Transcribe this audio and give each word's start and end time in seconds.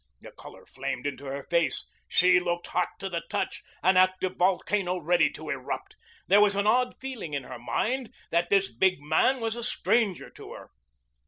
The 0.19 0.31
color 0.31 0.65
flamed 0.65 1.05
into 1.05 1.25
her 1.25 1.43
face. 1.43 1.87
She 2.07 2.39
looked 2.39 2.65
hot 2.65 2.87
to 2.97 3.07
the 3.07 3.21
touch, 3.29 3.61
an 3.83 3.97
active 3.97 4.35
volcano 4.35 4.97
ready 4.97 5.29
to 5.33 5.51
erupt. 5.51 5.95
There 6.25 6.41
was 6.41 6.55
an 6.55 6.65
odd 6.65 6.99
feeling 6.99 7.35
in 7.35 7.43
her 7.43 7.59
mind 7.59 8.11
that 8.31 8.49
this 8.49 8.71
big 8.73 8.99
man 8.99 9.39
was 9.39 9.55
a 9.55 9.63
stranger 9.63 10.31
to 10.31 10.53
her. 10.53 10.71